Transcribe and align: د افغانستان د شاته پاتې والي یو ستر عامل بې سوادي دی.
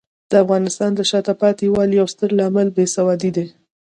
د 0.31 0.33
افغانستان 0.43 0.91
د 0.95 1.01
شاته 1.09 1.33
پاتې 1.41 1.65
والي 1.75 1.95
یو 1.99 2.07
ستر 2.13 2.29
عامل 2.43 2.67
بې 2.75 2.85
سوادي 2.95 3.31
دی. 3.35 3.45